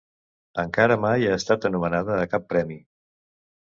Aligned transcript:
Encara 0.61 0.97
mai 1.03 1.27
ha 1.31 1.37
estat 1.41 1.67
anomenada 1.71 2.17
a 2.23 2.27
cap 2.33 2.49
premi. 2.55 2.79